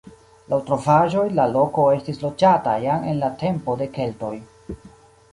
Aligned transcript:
Laŭ 0.51 0.57
trovaĵoj 0.67 1.25
la 1.39 1.43
loko 1.57 1.83
estis 1.97 2.21
loĝata 2.23 2.73
jam 2.85 3.05
en 3.11 3.19
la 3.25 3.29
tempo 3.43 3.75
de 3.83 3.89
keltoj. 3.99 4.33